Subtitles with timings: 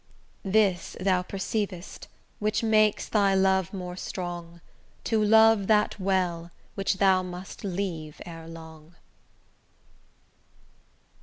[0.43, 2.07] This thou perceiv'st,
[2.39, 4.59] which makes thy love more strong,
[5.03, 8.95] To love that well, which thou must leave ere long.